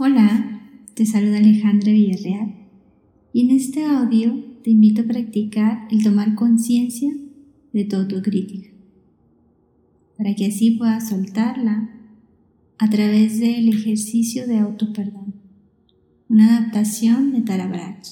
[0.00, 0.62] Hola,
[0.94, 2.54] te saluda Alejandra Villarreal
[3.32, 7.12] y en este audio te invito a practicar el tomar conciencia
[7.72, 8.68] de tu autocrítica
[10.16, 11.90] para que así puedas soltarla
[12.78, 15.34] a través del ejercicio de autoperdón,
[16.28, 18.06] una adaptación de Tara Brach.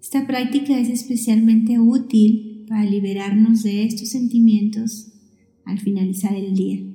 [0.00, 5.12] Esta práctica es especialmente útil para liberarnos de estos sentimientos
[5.66, 6.91] al finalizar el día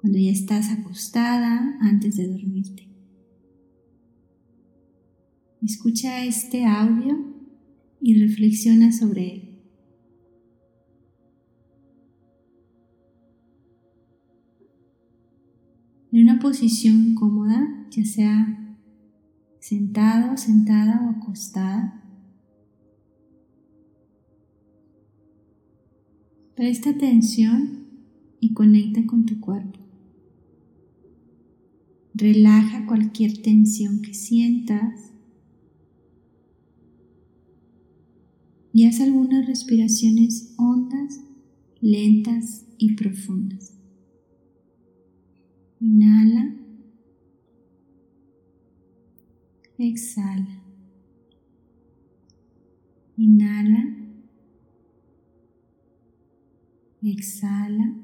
[0.00, 2.88] cuando ya estás acostada antes de dormirte.
[5.62, 7.18] Escucha este audio
[8.00, 9.50] y reflexiona sobre él.
[16.12, 18.76] En una posición cómoda, ya sea
[19.60, 22.02] sentado, sentada o acostada.
[26.56, 27.86] Presta atención
[28.40, 29.89] y conecta con tu cuerpo.
[32.14, 35.10] Relaja cualquier tensión que sientas
[38.72, 41.20] y haz algunas respiraciones hondas,
[41.80, 43.74] lentas y profundas.
[45.80, 46.56] Inhala.
[49.78, 50.62] Exhala.
[53.16, 53.96] Inhala.
[57.02, 57.94] Exhala.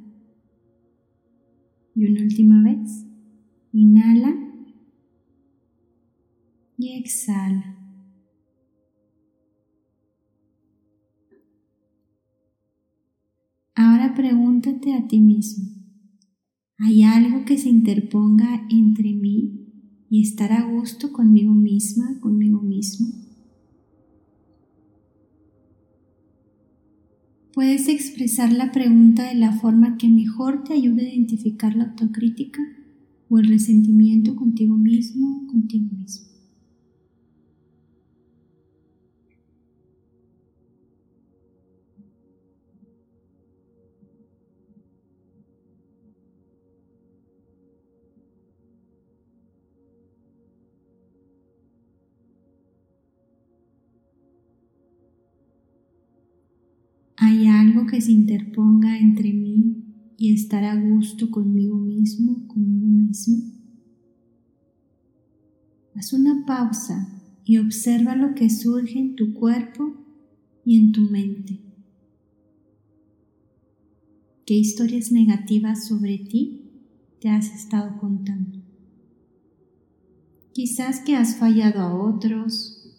[1.95, 3.06] Y una última vez.
[3.79, 4.35] Inhala
[6.79, 7.77] y exhala.
[13.75, 15.67] Ahora pregúntate a ti mismo,
[16.79, 23.09] ¿hay algo que se interponga entre mí y estar a gusto conmigo misma, conmigo mismo?
[27.53, 32.63] Puedes expresar la pregunta de la forma que mejor te ayude a identificar la autocrítica
[33.29, 36.27] o el resentimiento contigo mismo, contigo mismo.
[57.19, 59.86] ¿Hay algo que se interponga entre mí
[60.17, 63.53] y estar a gusto conmigo mismo, conmigo mismo.
[65.95, 67.09] Haz una pausa
[67.45, 69.95] y observa lo que surge en tu cuerpo
[70.65, 71.61] y en tu mente.
[74.45, 76.71] ¿Qué historias negativas sobre ti
[77.21, 78.63] te has estado contando?
[80.53, 82.95] Quizás que has fallado a otros,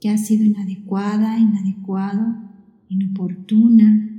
[0.00, 2.36] que has sido inadecuada, inadecuado,
[2.88, 4.11] inoportuna,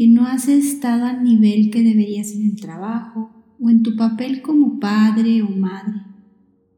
[0.00, 4.40] que no has estado al nivel que deberías en el trabajo o en tu papel
[4.40, 6.00] como padre o madre,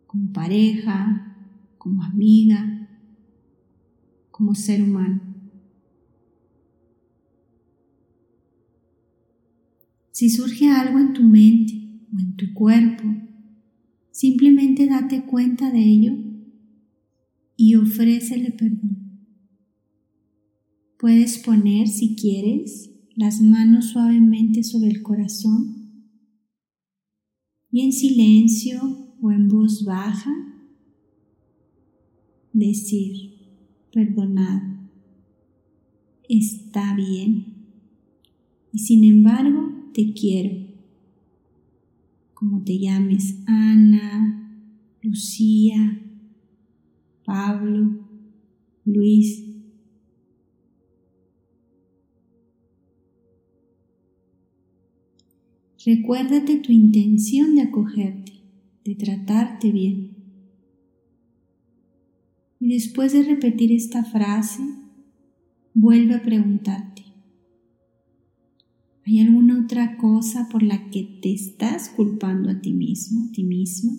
[0.08, 1.36] como pareja,
[1.78, 2.88] como amiga,
[4.32, 5.20] como ser humano.
[10.10, 11.74] Si surge algo en tu mente
[12.12, 13.04] o en tu cuerpo,
[14.10, 16.12] simplemente date cuenta de ello
[17.54, 19.28] y ofrécele perdón.
[20.98, 22.91] Puedes poner, si quieres,
[23.22, 26.08] las manos suavemente sobre el corazón
[27.70, 28.80] y en silencio
[29.20, 30.34] o en voz baja
[32.52, 33.34] decir,
[33.92, 34.76] perdonado,
[36.28, 37.46] está bien
[38.72, 40.66] y sin embargo te quiero,
[42.34, 44.66] como te llames Ana,
[45.00, 46.02] Lucía,
[47.24, 48.04] Pablo,
[48.84, 49.51] Luis,
[55.84, 58.32] Recuérdate tu intención de acogerte,
[58.84, 60.16] de tratarte bien.
[62.60, 64.62] Y después de repetir esta frase,
[65.75, 67.03] vuelve a preguntarte,
[69.04, 73.43] ¿hay alguna otra cosa por la que te estás culpando a ti mismo, a ti
[73.43, 73.93] misma?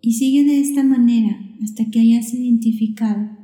[0.00, 3.39] Y sigue de esta manera hasta que hayas identificado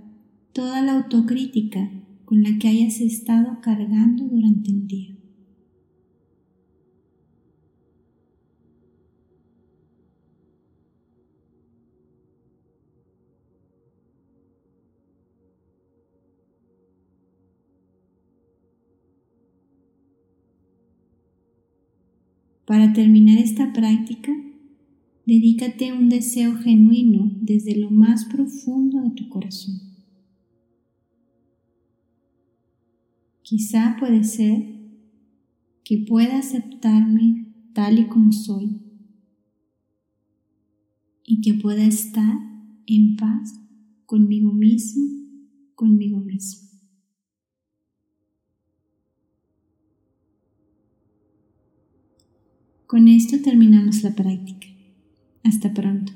[0.56, 1.90] toda la autocrítica
[2.24, 5.14] con la que hayas estado cargando durante el día.
[22.64, 24.32] Para terminar esta práctica,
[25.26, 29.95] dedícate a un deseo genuino desde lo más profundo de tu corazón.
[33.48, 34.60] Quizá puede ser
[35.84, 38.80] que pueda aceptarme tal y como soy
[41.22, 42.36] y que pueda estar
[42.88, 43.54] en paz
[44.04, 45.06] conmigo mismo,
[45.76, 46.68] conmigo mismo.
[52.88, 54.66] Con esto terminamos la práctica.
[55.44, 56.12] Hasta pronto.